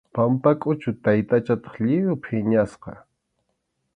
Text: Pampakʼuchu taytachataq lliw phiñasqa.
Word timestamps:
Pampakʼuchu 0.15 0.89
taytachataq 1.03 1.75
lliw 1.83 2.07
phiñasqa. 2.23 2.93